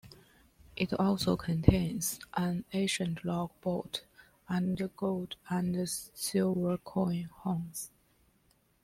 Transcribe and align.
It 0.75 0.93
also 0.93 1.37
contains 1.37 2.19
an 2.33 2.65
ancient 2.73 3.23
log 3.23 3.51
boat 3.61 4.03
and 4.49 4.89
gold 4.97 5.35
and 5.47 5.87
silver 5.87 6.79
coin 6.79 7.25
hoards. 7.31 7.91